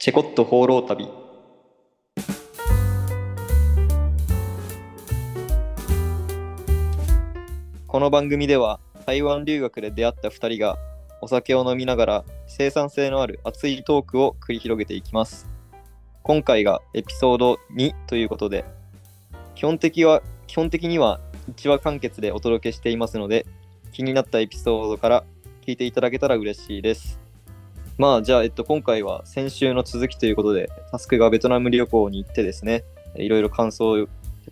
[0.00, 1.08] チェコット放浪旅。
[7.88, 10.78] この番組では台湾留学で出会った2人が
[11.20, 15.48] お酒を飲みながら生産性のある熱いトークを繰り広げていきます。
[16.22, 18.64] 今回がエピソード2ということで
[19.56, 21.18] 基本的は基本的には
[21.56, 23.46] 1話完結でお届けしていますので
[23.90, 25.24] 気になったエピソードから
[25.66, 27.27] 聞いていただけたら嬉しいです。
[27.98, 32.84] まあじゃあ、えっと、今回は先週の続きということでタスクがベトナム旅行に行ってですね
[33.16, 34.08] いろいろ感想を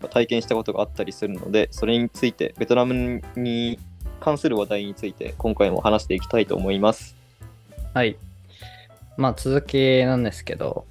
[0.09, 3.79] 体験したことがあったりするのでそれについてベトナムに
[4.19, 7.17] 関する話題について今回も話していきたいと思います
[7.97, 8.15] はい。
[9.17, 10.85] まあ続きなんですけど、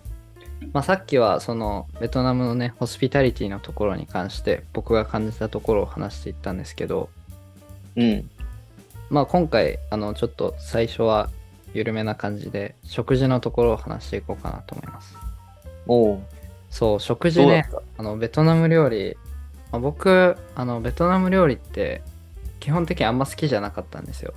[0.73, 7.09] まあさっきはそのベトナムのね、ホスピタリティのところに関して僕が感じたところを話していったんですけど、
[7.95, 8.29] うん
[9.09, 11.31] まあ今回、あのちょっと最初は
[11.77, 15.17] 緩めな感じで食事のところを話していこうかなと思います。
[15.87, 16.23] おお
[16.71, 19.17] そう、食事ね、あのベトナム料理、
[19.73, 22.03] まあ、僕、あのベトナム料理って
[22.61, 24.35] 基本的にあんま好きじゃなかったんですよ。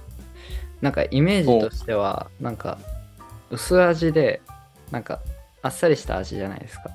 [0.81, 2.77] なんかイメージとしては、なんか
[3.49, 4.41] 薄味で、
[4.91, 5.19] なんか
[5.61, 6.89] あっさりした味じゃないですか。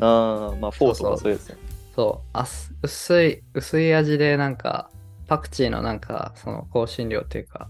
[0.00, 1.56] ああまあフォーとそうそうかそういうやつね
[1.94, 4.90] そう、あす薄い、薄い味でなんか
[5.28, 7.68] パクチーのなんかその香辛料っていうか、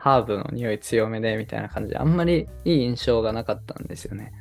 [0.00, 4.32] ハーブの匂い強めでみたいな感じで、あんまりいい印象がなかったんですよね。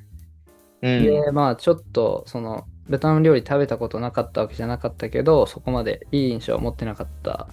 [0.82, 7.50] うんで、まあちょっとそのベトナム料理食べたことなかったわけじゃなかったけど、そこまでいい印象を持ってなかった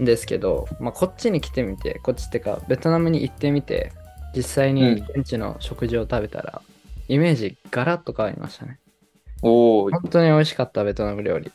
[0.00, 3.92] んですけど、まあこっちに来てみて、こっちってかベトナムに行ってみて、
[4.36, 6.60] 実際にうん現地の食事を食べたら、
[7.08, 8.78] イメージガラッと変わりましたね。
[9.40, 11.50] おお本当に美味しかったベトナム料理。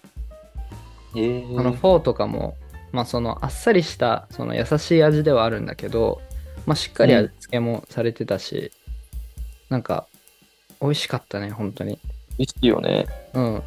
[1.15, 2.55] えー、そのフォーとかも、
[2.91, 6.21] まあそのあっさりしたその優しい味ではあるんだけど、
[6.65, 8.71] まあしっかり味付けもされてたし、
[9.69, 10.07] なんか
[10.81, 11.99] 美味しかったね、本当に。
[12.37, 13.63] 美味しいよねうん。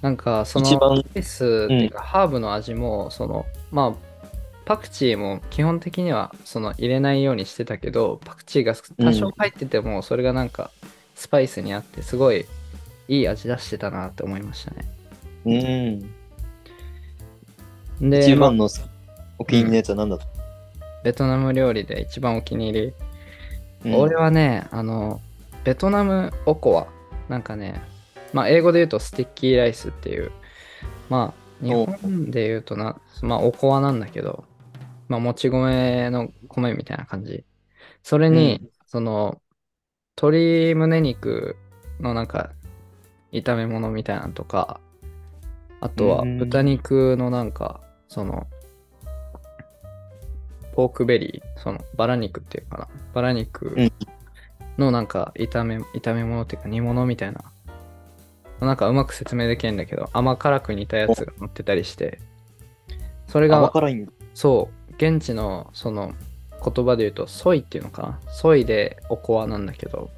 [0.00, 4.06] なんかその一番スパイスっていうか、ハーブの味もそのまあ
[4.64, 10.70] パクチーも基本的にはその入れないようにしてたけどパクチーが多少入っててもそれがなんか
[11.14, 12.46] スパイスにあってすごい
[13.08, 14.92] いい味出してたなって思いましたね。
[15.44, 15.50] う
[16.02, 16.14] ん
[18.00, 18.68] で、まあ一番の
[19.38, 20.26] お気に入りのやつは何だと、
[21.04, 22.94] ベトナム料理で一番お気に入り、
[23.84, 23.94] うん。
[23.94, 25.20] 俺はねあの
[25.64, 26.86] ベトナムおこわ
[27.28, 27.80] なんかね
[28.32, 30.32] まあ英語で言うと sticky rice っていう
[31.08, 34.44] まあ日本で言うとなまあおこわなんだけど
[35.08, 37.44] まあもち米の米みたいな感じ。
[38.02, 38.70] それに、うん。
[38.86, 39.40] その
[40.16, 41.56] 鶏胸肉
[42.00, 42.50] のなんか
[43.32, 44.80] 炒め物みたいなのとか
[45.80, 46.38] あとはうん。
[46.38, 48.46] 豚肉のなんかその
[50.74, 52.88] ポークベリー、そのバラ肉っていうかな。
[53.14, 53.92] バラ肉うん。
[54.78, 57.40] のなんか炒め、炒め物っていうか煮物みたいな。
[58.60, 62.20] なんかうまく説明できないんだけど、甘辛く煮たやつが乗ってたりして、
[63.26, 63.72] それ甘が、
[64.34, 66.14] そう、現地のその
[66.62, 68.20] 言葉で言うと、ソイっていうのかな。
[68.30, 70.10] ソイでおこわなんだけど、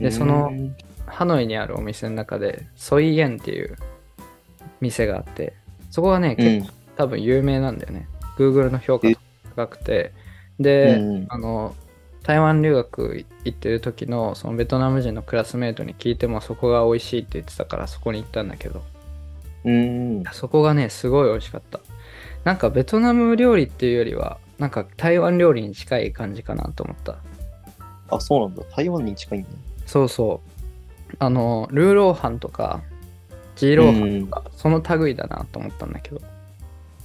[0.00, 0.76] でそのうん。
[1.06, 3.76] ハノイにあるお店の中で、ソイエンっていう
[4.80, 5.52] 店があって、
[5.90, 8.08] そこはね、結構多分有名なんだよね。
[8.36, 9.16] Google の評価え
[9.56, 10.12] 高くて。
[10.60, 11.74] で、うんあの、
[12.22, 18.82] 台湾留学行ってる時のそのベトナム人のクラスメートに聞いてもそこが美味しいって言ってたからそこに行ったんだけど、
[19.64, 21.80] うんそこがね、すごい美味しかった。
[22.44, 27.16] なんかベトナム料理っていうよりは、なんか台湾料理に近い感じかなと思った。
[28.10, 29.48] あそうなんだ台湾に近いんだ
[29.86, 30.40] そうそ
[31.12, 31.16] う。
[31.18, 32.82] あの、ルーローハンとか、
[33.56, 36.20] ジーローハンとか、その類だなと思ったんだけど。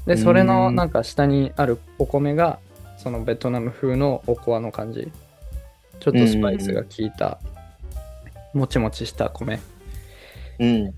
[0.10, 2.58] で、それのうんなんか下にあるお米が、
[2.98, 5.12] そのベトナム風のおこわの感じ。
[6.00, 7.40] ちょっとスパイスが効いた、
[8.56, 9.60] もちもちした米。
[10.58, 10.94] うん。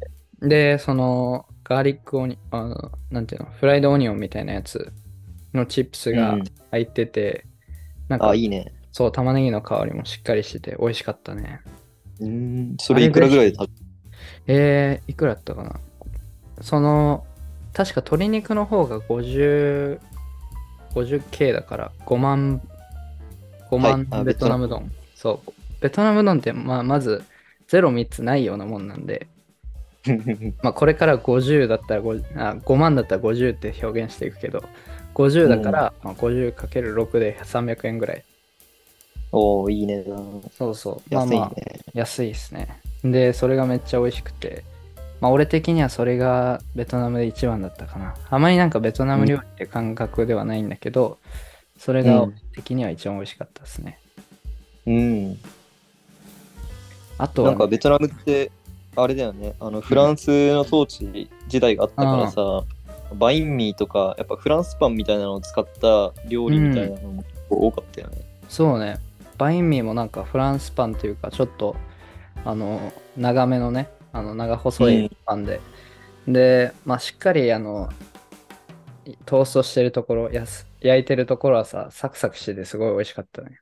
[0.48, 4.94] で、その、ガーリックオニあの、なんていうの、フライドオニオンみたいなやつ
[5.54, 6.44] のチップスがうん。
[6.72, 7.46] 入ってて、
[8.08, 8.74] なんかあ、いいね。
[8.94, 11.60] そう、玉ねぎの香りもしっかりしてて美味しかったね。
[12.22, 12.76] うん。
[12.80, 13.70] それいくらぐらいで食
[14.48, 15.80] えー、いくらだったかな？
[16.62, 17.26] その、
[17.74, 20.00] 確か鶏肉の方が50、
[20.94, 22.62] 50K だから5万、
[23.70, 24.92] 5万はいあベトナムドン。
[25.16, 25.52] そう。
[25.80, 27.24] ベトナムドンって、まあ、まず
[27.70, 29.28] 0、3つないようなもんなんで、
[30.06, 30.16] べ
[30.64, 34.64] まあ、これから50だったら 5, あ5万だったら50って表現していくけど、
[35.14, 38.24] 50だから、まあ、50×6 で300円ぐらい。
[39.32, 40.04] おおいいね
[40.58, 41.14] そうそう。
[41.14, 41.52] まあ安いね、まあ、
[41.94, 42.80] 安いですね。
[43.04, 44.64] で、それがめっちゃ美味しくて、
[45.22, 48.16] まあ俺的にはそれがベトナムで一番だったかな。
[48.30, 51.20] あまりなんかベトナム料理って感覚ではないんだけど、
[51.78, 54.00] それがうん俺的には一番美味しかったですね。
[54.88, 55.38] うん
[57.18, 58.52] あとは、なんかベトナムって、
[58.96, 62.64] あれだよね、あのフランスの統治時代があったからさ、
[63.14, 68.18] バインミーとか、やっぱフランスパンみたいなのを使った料理みたいなのも結構多かったよね。
[68.50, 68.98] そうね、
[69.38, 71.76] バインミーもなんかフランスパンというか、ちょっと、
[72.44, 75.62] あの、長めのね、あの、長細うんいパンで、
[76.28, 77.90] で、まあ、しっかり、あの、
[79.26, 83.60] トーストしてるところ、やす焼いてるところはさ、サクサクしててすごい美味しかったね。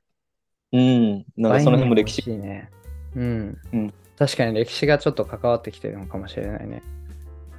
[0.72, 2.70] うん、なんかその辺も歴史いね。
[3.16, 3.58] うん。
[3.72, 6.82] うん確かに歴史がちょっと関わってきてるのかもしれないね。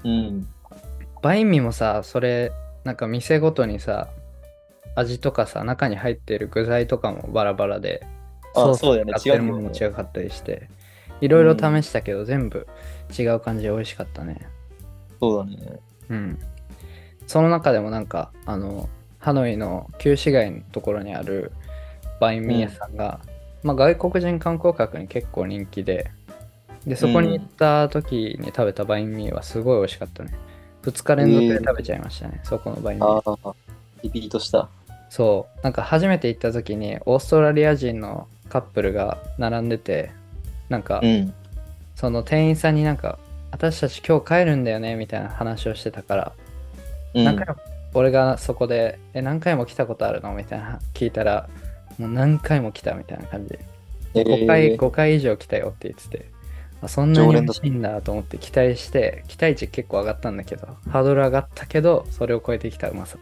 [0.03, 0.47] うん。
[1.23, 2.51] バインミーもさ、それ、
[2.83, 4.09] なんか店ごとにさ、
[4.95, 8.05] 味とかさ、中に入ってる具材とかもバラバラで、
[8.55, 10.69] あそうだよね使ってるものも違かったりして、
[11.21, 12.67] いろいろ試したけど、全部
[13.17, 14.47] 違う感じで美味しかったね。
[15.19, 15.79] そうだね。
[16.09, 16.39] うん。
[17.27, 18.89] その中でもなんか、あの、
[19.19, 21.51] ハノイの旧市街のところにある
[22.19, 23.21] バインミー屋さんが、
[23.63, 26.11] まあ外国人観光客に結構人気で、
[26.85, 30.33] で、そこに行った時に食べたバインミーはすごい美味しかったね。
[30.81, 33.07] 2日連続で食べちゃいましたね、そこのバインミー。
[33.07, 33.55] ああ、
[34.01, 34.67] リピートした。
[35.09, 40.11] そう、なんか初めて行った時にオーストラリア人のカップルが並んでて、
[40.71, 41.33] なんか、うん。
[41.95, 43.19] その店員さんになんか、
[43.51, 46.31] 私たち今日帰るんだよねみたいな話をしてたから、
[47.13, 47.55] うん何回も
[47.93, 50.33] 俺がそこで、え、何回も来たことあるの？
[50.33, 51.49] みたいな聞いたら、
[51.99, 53.59] もう何回も来たみたいな感じで、
[54.13, 56.25] え5回、ー5回以上来たよって言ってて、
[56.81, 63.17] あそんなに常連だ美味しいんだと思って期待して、期待値結構上がったんだけど、ハードル上がったけど、それを超えてきたうまさ。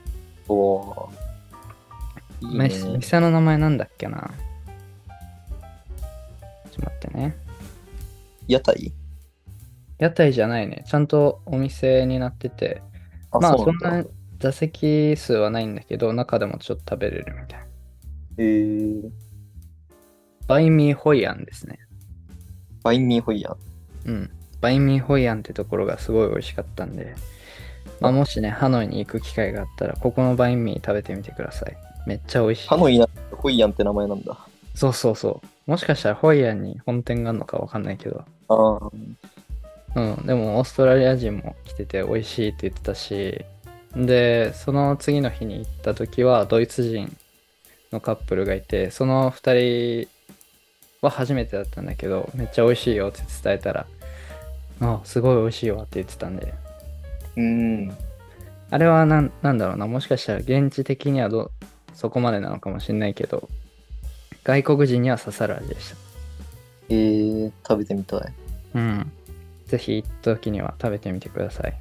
[0.48, 1.10] おー
[2.42, 2.76] いいめね。
[2.98, 4.30] 店の名前なんだっけな？
[6.80, 7.38] ちょっと待ってね。
[8.48, 8.94] 屋台？
[9.98, 10.84] 屋台じゃないね。
[10.88, 12.82] ちゃんとお店になってて、
[13.32, 14.06] あ、まあそなんな
[14.40, 17.66] 座席数はないんだけど、中でもちょっと食べれるみたいな。
[18.38, 19.10] えー、
[20.48, 21.80] バインミーホイアンですね。
[22.84, 23.58] バインミーホイヤー。
[24.06, 24.32] うん。
[24.62, 27.16] バインミーホイアンってところがすごい美味しかったんで、
[28.00, 31.78] まあ、もしね、ハノイに行く機会があったら、ここのバインミー食べてみてください。
[32.08, 32.68] めっちゃ美味しい。
[32.70, 34.38] ハノイなホイヤンって名前なんだ。
[34.80, 35.72] そうそうそう。
[35.72, 38.90] もしかしたらホイアンに本店があるのかわかんないけど、ああ、
[39.96, 43.44] うん、でもオーストラリア人も来てて美味しいって言ってたし、
[43.94, 47.14] で、その次の日に行った時はドイツ人
[47.92, 50.10] のカップルがいて、その2人
[51.02, 53.86] は初めてだったんだけど、めっちゃ美味しいよって伝えたら、
[54.80, 56.54] あ、すごい美味しいわって言ってたんで、
[57.36, 57.98] うん。
[58.72, 61.52] あれはなんなんだろうな、もしかしたら現地的にはどう
[61.96, 63.50] そこまでなのかもしれないけど、
[64.50, 65.96] 外国人には刺さる味でした。
[66.90, 68.22] えー、食べてみたい。
[68.74, 69.12] うん。
[69.68, 71.74] ぜひ行った時には食べてみてください。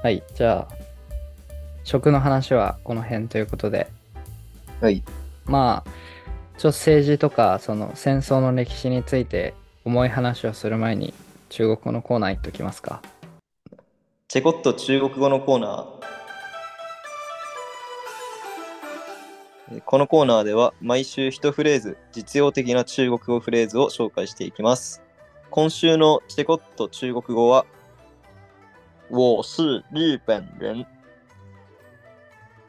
[0.00, 0.74] はい、じゃあ、
[1.82, 3.88] 食の話はこの辺ということで、
[4.80, 5.02] はい。
[5.46, 5.90] まあ、
[6.58, 9.52] ちょっと政治とか、その戦争の歴史について
[9.84, 11.12] 重い話をする前に、
[11.48, 13.02] 中国語のコーナー行っときますか。
[14.28, 15.97] チェコット中国語のコーナー。
[19.84, 25.02] このコーナーでは毎週一フレーズ、実用的な中国語フレーズを紹介していきます。
[25.50, 27.66] 今週のチェコット中国語は、
[29.10, 30.86] 我是日本人。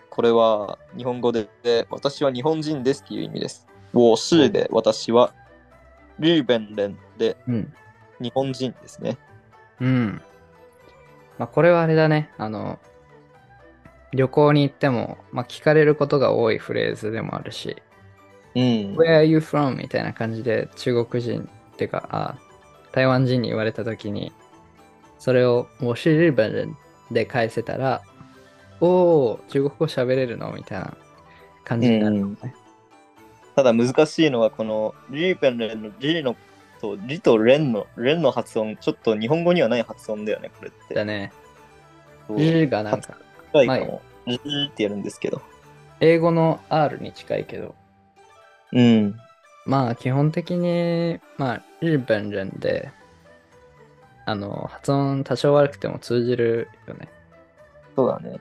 [0.10, 1.48] これは日本語で、
[1.90, 3.66] 私は日本人ですっていう意味です。
[3.94, 5.34] 我是で私は、
[6.20, 7.74] 日本人でうん。
[8.20, 9.18] 日本人ですね。
[9.80, 10.22] うん。
[11.38, 12.30] まあ、これはあれだね。
[12.38, 12.78] あの、
[14.14, 17.82] 旅行に行っても、まあ、聞かれることが多いフレーズでもあるし、
[18.56, 18.62] うん。
[18.96, 19.76] Where are you from?
[19.76, 22.36] みたいな感じで中国人っていうか、あ
[22.92, 24.32] 台湾人に言われたときに、
[25.20, 26.76] それを我是日本人
[27.12, 28.02] で返せたら、
[28.82, 30.52] おー、中国語喋れるの？
[30.54, 30.98] みたいな
[31.64, 32.56] 感じになるのね。
[33.56, 36.36] ただ難しいのはこのリーペンレンのリの
[36.80, 40.96] とリとレンのレンの発音ちょっと日本語にはない発音だよねこれって。
[40.96, 41.32] だね。
[42.28, 43.18] そう日がなんか、
[43.54, 44.02] 近いかも。
[44.26, 45.42] リーってやるんですけど。
[46.00, 47.76] 英語の R に近いけど、
[48.72, 49.20] うん。
[49.66, 52.92] まあ基本的に、まあ日本人で、
[54.26, 57.10] あの、発音多少悪くても通じるよね。
[57.96, 58.40] そうだね。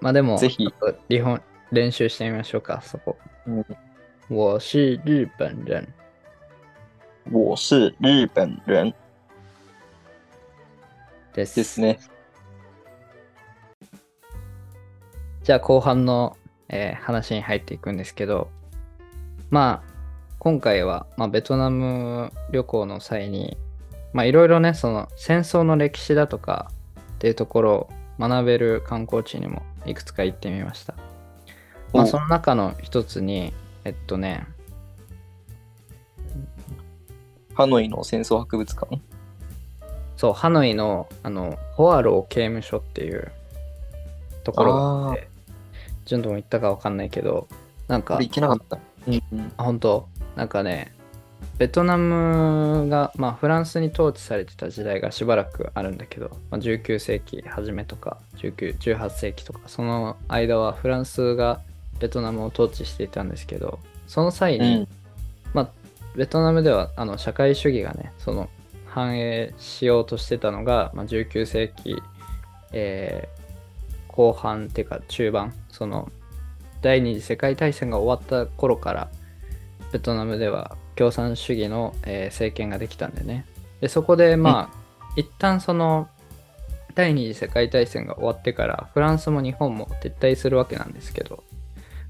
[0.00, 0.66] まあでも、ぜひ
[1.08, 1.40] 日本
[1.70, 3.16] 練習してみましょうか、そこ。
[3.46, 3.66] うん
[4.28, 5.86] 我是日本人。
[7.30, 8.94] 我是日本人
[11.34, 11.56] です。
[11.56, 11.98] ですね。
[15.42, 16.36] じゃあ後半の、
[16.68, 18.48] えー話に入っていくんですけど、
[19.50, 19.92] まあ、
[20.38, 23.56] 今回は、まあ、ベトナム旅行の際に、
[24.12, 26.70] まあいろいろね、その戦争の歴史だとか
[27.14, 30.94] っていうところを学べる観光地にもいくつか行ってみました。
[31.92, 32.06] まあお。
[32.06, 33.52] その中の一つに、
[33.84, 34.46] えっとね、
[37.54, 39.00] ハノイの戦争博物館？
[40.16, 43.32] そう、ハノイの、あの、ホアロー刑務所っていう
[44.44, 45.28] ところがあって、
[46.04, 47.48] ジュンとも行ったかわかんないけど、
[47.88, 48.78] なんか、行けなかった。
[49.06, 50.08] うん本当？
[50.36, 50.94] なんかね、
[51.58, 61.60] ベトナムが、まあ、フランスに統治されてた時代がしばらくあるんだけど、まあ、19世紀初めとか19 18世紀とかその間はフランスが
[62.00, 64.88] ベトナムを統治していたんですけどその際に、うん。
[65.54, 65.68] まあ、
[66.16, 68.48] ベトナムではあの社会主義がねその
[68.86, 72.02] 反映しようとしてたのが、まあ、19世紀、
[72.72, 73.41] えー
[74.12, 76.10] 後半っていうか中盤その
[76.80, 79.10] 第二次世界大戦が終わった頃から
[79.92, 83.46] ベトナムでは共産主義の、えー政権ができたんでね。
[83.80, 84.76] でそこでまあ、
[85.16, 86.08] 一旦その
[86.94, 91.42] 第二次世界大戦が終わってからフランスも日本も撤退するわけなんですけど、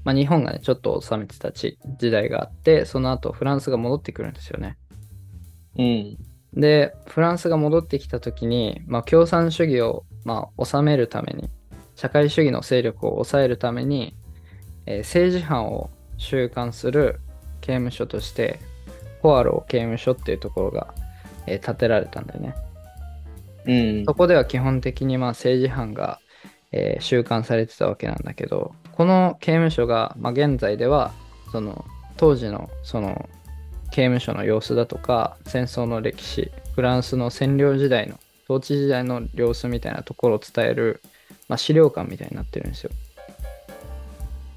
[0.03, 4.77] まあ、日本がねちょっと治めてたち時代があってその後フランスが戻ってくるんですよね。
[5.77, 6.17] うん。
[6.53, 11.49] でフランスが戻ってきた時に、まあ、共産主義を、まあ、収めるために
[11.95, 14.15] 社会主義の勢力を抑えるために、
[14.85, 17.19] えー政治犯を収監する
[17.61, 18.59] 刑務所として
[19.21, 20.93] ポアロー刑務所っていうところが、
[21.47, 22.55] えー建てられたんだよね
[23.65, 24.13] うんそ。
[24.13, 26.19] こでは基本的にまあ政治犯が、
[26.71, 31.11] えー収監されてたわけなんだけどこの刑務所が、まあ、現在では
[31.51, 31.85] その
[32.17, 33.29] 当時のその
[33.91, 41.01] 刑務所の様子だとか戦争の歴史フランスの占領時代の統治時代の様子みたいなところを伝える、
[41.53, 42.89] まあ、資料館みたいになってるんですよ。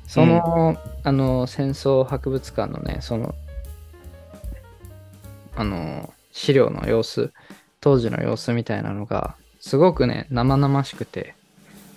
[0.08, 3.34] その,、あの戦争博物館のねその
[5.56, 7.34] あの資料の様子
[7.82, 11.34] 当時の様子みたいなのがすごくね生々しくて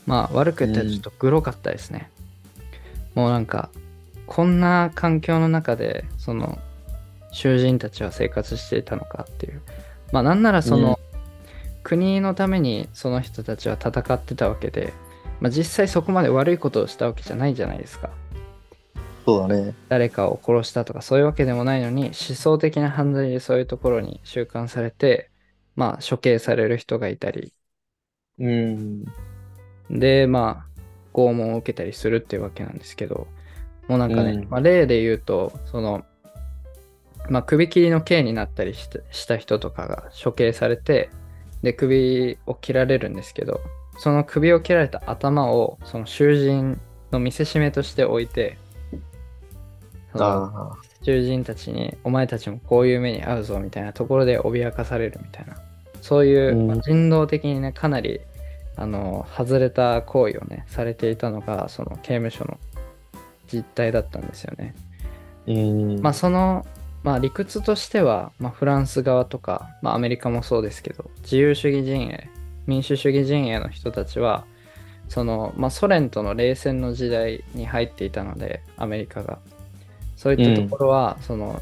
[0.05, 2.09] まあ悪く言ったらちょっとグロかったですね、
[3.15, 3.69] もうなんか
[4.27, 6.59] こんな環境の中でその
[7.31, 9.61] 囚人たちは生活していたのかっていう。
[10.11, 10.98] まあなんならその、
[11.89, 14.93] 国のためにその人たちは戦ってたわけで、
[15.39, 18.11] まあ、実際そこまで悪いことをしたわけじゃないじゃないですか
[19.25, 19.73] そうだね。
[19.89, 25.31] 誰かを殺したとかそういうわけでもないのに思想的な犯罪でそういうところに収監されて
[25.75, 27.53] まあ処刑される人がいたり
[28.37, 29.05] うん。
[29.89, 30.81] でまあ
[31.17, 33.25] 拷問を受けたりするっていうわけなんですけど
[33.87, 36.05] もうなんかね、うんまあ、例で言うとその
[37.29, 41.09] まあ首切りの刑になったりしたした人とかが処刑されて
[41.61, 43.61] で首を切られるんですけど
[43.97, 46.79] その首を切られた頭をその囚人
[47.11, 48.57] の見せしめとして置いて。
[51.03, 55.55] 囚人たちにお前たちもこういう目に遭うぞみたいなところで脅かされるみたいな
[56.01, 58.19] そういう、人道的にねかなり
[58.75, 62.57] あの外れた行為をねされていたのがその刑務所の
[63.51, 64.73] 実態だったんですよね。
[65.47, 66.01] うん。
[66.01, 66.65] まあその、
[67.03, 72.29] まあ、理屈としては、まあ、フランス側とか、まあ、アメリカもそうですけど自由主義陣営
[72.67, 74.45] 民主主義陣営の人たちは
[75.07, 79.39] その、まあ、ソ連との冷戦の時代に入っていたのでアメリカが。
[80.19, 81.61] そういったところは、その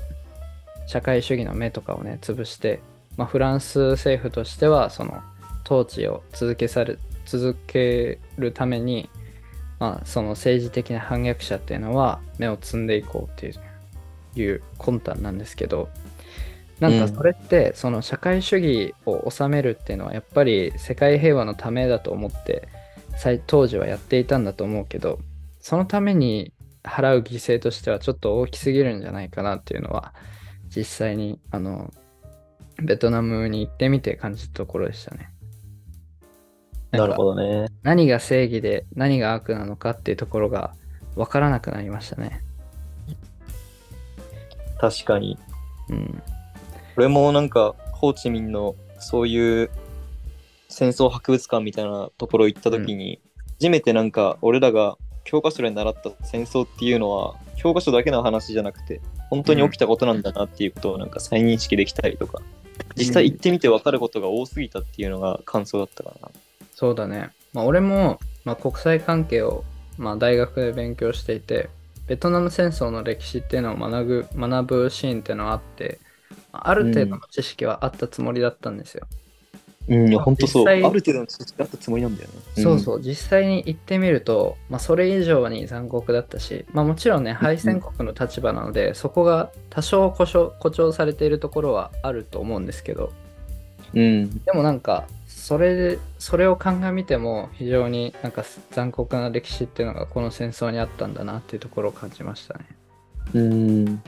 [0.87, 2.79] 社会主義の目とかをね潰して、
[3.15, 5.21] まあ、フランス政府としてはその
[5.63, 9.11] 統治を続けされ続けるために、
[9.77, 13.53] まあ、その政治的な反逆者っていうのは目を摘んでいこうっていう
[14.37, 15.89] いう魂胆なんですけど
[16.79, 22.67] なんかそれってその社会主義を治めるっていうのはやっぱり世界平和のためだと思って
[23.17, 25.19] 最当時はやっていたんだと思うけど
[25.59, 26.53] そのために
[26.83, 30.13] 払う犠牲としてはちょっと大きすぎるんじゃないかなっていうのは
[30.75, 31.91] 実際にあの
[32.81, 35.31] ベトナムに行ってみて感じたところでしたね。
[36.91, 37.67] なるほどね。
[37.83, 40.73] 何が正義で何が悪なのかっていうところが
[41.15, 42.43] 分からなくなりましたね。
[44.79, 45.37] 確かに。
[45.89, 46.21] うん。
[46.95, 49.69] 俺もなんか、ホーチミンのそういう
[50.69, 53.19] 戦争博物館みたいなところ行った時に、
[53.59, 62.41] 初めてなんか俺らが教科書で習った戦争っていうのは教科書だけの話じゃなくて本当に起きたことなんだなっていうことをなんか再認識できたりとか、
[62.95, 66.29] 実際行ってみて分かることが多すぎたっていうのが感想だったかな。
[66.75, 67.31] そうだね。
[67.53, 69.63] まあ、俺も、まあ、国際関係を、
[69.97, 71.69] まあ、大学で勉強していて、
[72.07, 75.99] ベトナム戦争の歴史っていうのを学ぶ学ぶシーンっていうのはあって、
[76.51, 79.05] ある程度の知識はあったつもりだったんですよ。
[79.89, 80.65] うん、いや本当そう。
[80.65, 82.63] ある程度の知識があったつもりなんだよね。
[82.63, 93.13] そうそう、実際に行ってみると、まあ、それ以上に残酷だったし、まあ、もちろんね、敗戦国の立場なので、そこが多少誇張誇張されているところはあると思うんですけど、
[93.93, 94.01] うん。
[94.01, 94.43] うん。
[94.43, 95.07] でもなんか
[95.47, 102.65] それでそれを鑑みても非常になんか残酷な歴史っていうのがこの戦争にあったんだなっていうところを感じましたね。
[103.33, 104.03] うん。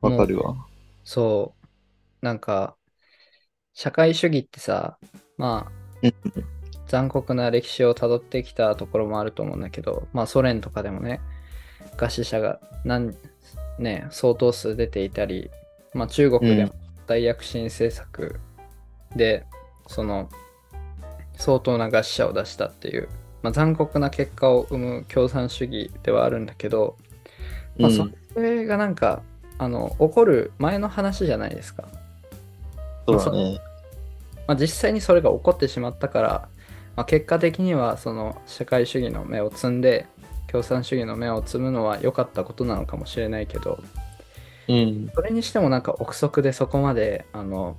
[0.00, 0.56] わかるわ。
[1.04, 1.52] そ
[2.22, 2.24] う。
[2.24, 2.76] なんか、
[3.74, 4.96] 社会主義ってさ、
[5.36, 5.70] ま
[6.02, 6.08] あ、
[6.88, 11.20] 残酷な歴史をたどってきたところもあると思うんだけど、まあ、ソ連とかでもね、
[11.98, 13.14] 餓死者が何、
[13.78, 15.50] ね、相当数出ていたり、
[15.92, 16.72] まあ、中国でも
[17.06, 18.40] 大躍進政策
[19.14, 19.44] で、
[19.86, 20.28] その、
[21.36, 23.08] 相当な餓死者を出したっていう、
[23.42, 26.96] まあ、残酷な結果を生む共産主義ではあるんだけど、
[27.78, 29.22] まあ、それがなんか、
[29.58, 31.84] あの起こる前の話じゃないですか。
[33.06, 33.60] そうだね。
[34.46, 36.48] まあ、実際にそれが起こってしまったから、
[36.96, 40.06] まあ、結果的にはその社会主義の芽を摘んで
[40.48, 43.82] 共産主義の芽を摘むのは良かったことなのかもしれないけど
[44.68, 45.10] うん。
[45.14, 47.76] それにしてもなんか憶測でそこまであの思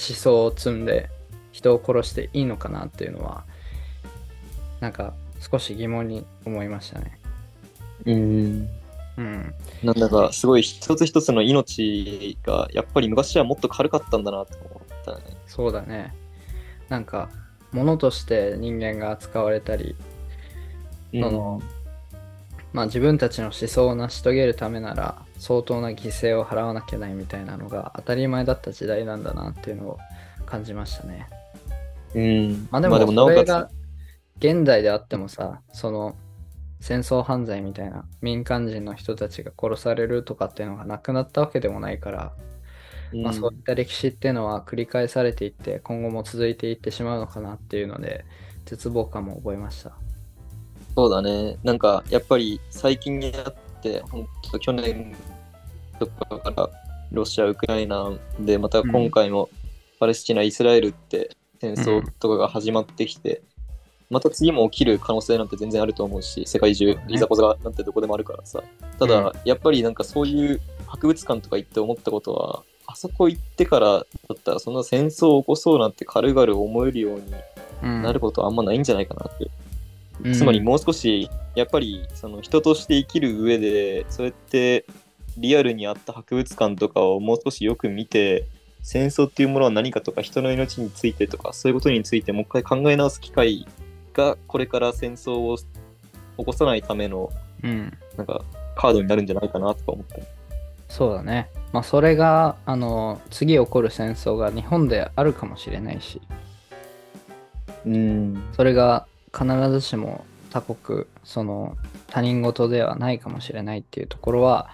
[0.00, 1.10] 想を積んで
[1.52, 3.44] 人を殺していいのかなっていうのは
[4.80, 7.18] なんか少し疑問に思いましたね。
[8.04, 8.68] うん。
[9.16, 15.36] うん、なんだか、すごい一つ一つの命が、やっぱり昔はもっと軽かったんだなと思ったね。
[15.44, 16.14] そうだね。
[16.88, 17.28] なんか
[17.72, 19.94] 物として人間が扱われたり
[21.12, 21.62] うんその
[22.72, 29.98] まあ自分たちの思想を成し遂げるためなら相当な犠牲を払わなきゃないみたいなのが当たり前だった時代なんだなっていうのを
[30.46, 31.26] 感じましたね。
[32.14, 32.68] うん。
[32.70, 33.70] まあでもなおかそれが
[34.38, 36.16] 現代であってもさその
[36.80, 42.32] 戦争犯罪みたいな民間人の人たちが殺されるとかっていうのがなくなったわけでもないから、
[43.10, 48.24] つ、まあ、そういった歴史っていうのは繰り返されていって今後も続いていってしまうのかなっていうので
[48.64, 49.92] 絶望感も覚えました。
[50.94, 51.56] そうだね。
[51.62, 53.67] なんか、やっぱり最近になって、
[54.10, 55.16] 本当去年
[55.98, 56.70] とかから
[57.10, 59.48] ロシア、ウクライナで、また今回も
[59.98, 63.42] パレスチナ、イスラエルって戦争とかが始まってきて、
[64.10, 68.62] また次も起きる可能性なんて全然あると思うし、世界中いざこざなんてどこでもあるからさ。
[68.98, 69.32] ただ、うん。
[69.44, 77.22] やっぱりなんかそういう博物館とか行って思ったことは、あそこ行ってからだったらそんな戦争を起こそうなんて軽々思えるように
[77.82, 78.02] うん。
[78.02, 79.44] なることはあんまないんじゃないかなって。
[79.44, 79.67] うん
[80.32, 84.84] つまりもう少しやっぱりその人として生きる上でそうやって
[85.36, 88.46] リアルにあった博物館とかをもう少しよく見て
[88.82, 93.66] 戦争っていうものは何かとか人の命についてとかそういうことについてもう一回考え直す機会
[94.12, 97.30] がこれから戦争を起こさないための
[97.62, 98.42] うんなんか
[98.76, 100.16] カードになるんじゃないかなとか思った。
[100.88, 101.50] そうだね。
[101.72, 106.22] まあそれがあの次起こる戦争が日本であるかもしれないし
[107.84, 108.42] うん。
[108.52, 109.06] それが
[109.38, 111.76] 必ずしも他国その
[112.08, 114.70] 他人事ではないかもしれないっていうところは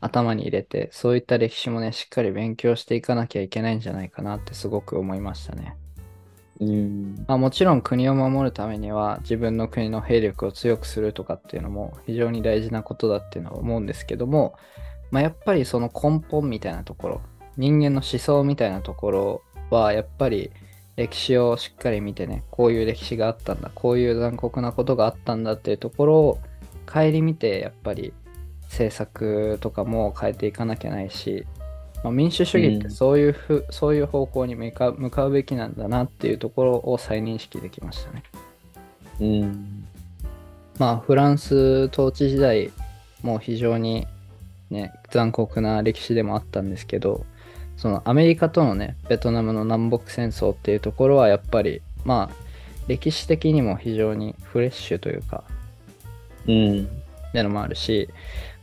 [0.00, 5.76] 頭に入れてそういった歴史もねしっかり勉強していかなきゃいけないんじゃないかなってすごく思いましたね。
[6.60, 7.24] うん。
[7.26, 14.54] まあ、もちろん国を守るためには自分の国の兵力を強くするとかっていうのも非常に大事なことだっていうのは思うんですけども、
[15.10, 17.20] まあ、やっぱりその根本みたいなところ
[17.56, 20.50] 人間の思想みたいなところはやっぱり
[20.96, 26.38] 歴史をしっかり見てねこういう歴史があったんだこういう残酷なことがあったんだっていうところを
[26.86, 28.12] 顧みてやっぱり
[28.62, 31.46] 政策とかも変えていかなきゃないし、
[32.02, 38.22] まあ、民主主義ってうんそういうふ、そういう方向に向か向かうべきなんだなっていうところを再認識できましたね。
[39.20, 39.86] うん。
[40.78, 42.72] まあフランス統治時代
[43.22, 44.06] も非常に
[44.70, 47.24] ね残酷な歴史でもあったんですけど
[47.76, 52.46] そのアメリカとのねベトナムの南北戦争っていうところはやっぱりまあ
[52.88, 55.44] 歴史的にも非常にフレッシュというか
[56.46, 56.88] うん。
[57.28, 58.08] ってのもあるし、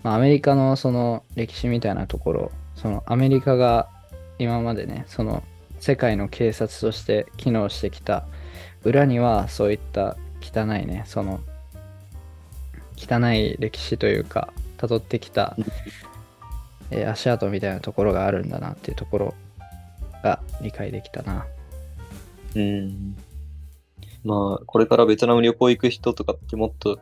[0.02, 3.88] まあ、アメリカのその歴史みたいなところそのアメリカが
[4.40, 5.44] 今までねその
[5.80, 8.26] 世界の警察として機能してきた
[8.84, 11.40] 裏にはそういった汚いねその
[12.98, 15.56] 汚い歴史というか辿ってきた、
[16.94, 19.34] えー足跡みたいなところがあるんだなっていうところ
[20.24, 21.46] が理解できたな。
[22.56, 23.16] うん。
[24.24, 27.00] まあ、これからベトナム旅行行く人とかってもっと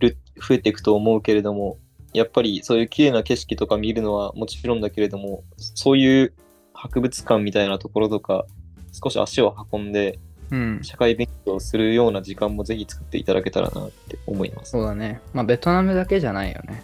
[0.00, 1.78] る増えていくと思うけれども、
[2.12, 6.32] やっぱりそういう綺麗な景色とか見るのはもちろんだけれども、そういう
[6.74, 8.44] 博物館みたいなところとか、
[8.92, 10.18] 少し足を運んで
[10.50, 14.72] うん、社会勉強するような時間もぜひ作っていただけたらなって思います。
[14.72, 15.20] そうだね。
[15.32, 16.82] まあ、ベトナムだけじゃないよね。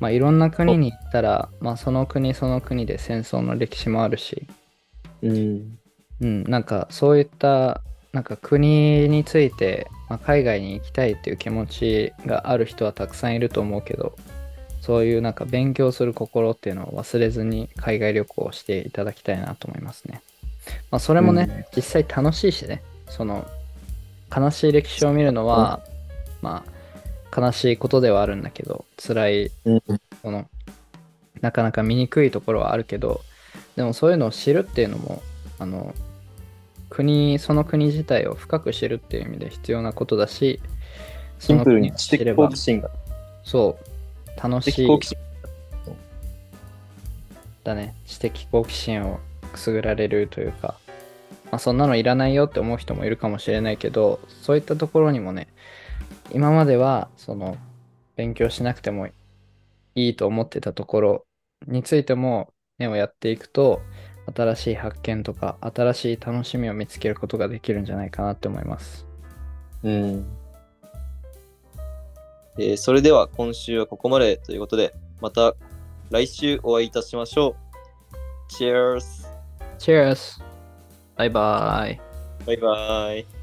[0.00, 4.46] まあ、いろんな国に行ったら、まあ、その国その国で戦争の歴史もあるし、
[5.22, 5.78] うん。
[6.20, 7.82] うん、なんかそういった、
[8.12, 14.16] なんか国について、まあ、海外に行きたいっていう気持ちがある人はたくさんいると思うけど、
[14.80, 20.22] そういうなんか勉強する心っていうのを忘れずに海外旅行をしていただきたいなと思いますね。
[20.90, 23.46] まあ、それもね、実際楽しいしね、その
[24.34, 25.80] 悲しい歴史を見るのは、
[26.40, 26.77] まあ
[27.38, 29.50] 悲しいことではあるんだけど、辛い、
[30.22, 30.48] この
[31.40, 33.22] なかなか見にくいところはあるけど、
[33.76, 35.22] でもそういうのを知るっていうのも
[35.58, 35.94] あの
[36.90, 40.60] 国その国自体を深く知るっていう意味で必要なことだし
[41.38, 42.90] シンプルに知的その国を知れば好奇心が。
[43.44, 45.16] そう楽しい知
[47.64, 49.20] だね知的好奇心を
[49.52, 50.74] くすぐられるというか、
[51.50, 55.48] まあ、そんなのいらないよって思う人もいるかもしれないけどそういったところにもね
[56.32, 57.56] 今まではその
[58.16, 59.08] 勉強しなくても
[59.94, 61.26] いいと思ってたところ
[61.66, 63.80] についても目をやっていくと
[64.34, 69.06] 新しい発見とか新しい楽しみを見つけることができるんじゃないかなって思います。
[69.82, 70.26] うん。
[72.58, 75.54] えーそれでは今週はここまでということで、また
[76.10, 77.54] 来週お会いいたしましょ
[78.50, 78.52] う。
[78.52, 79.26] Cheers!
[79.78, 80.42] Cheers!
[81.16, 82.00] バイバイ
[82.46, 83.37] バイバイ。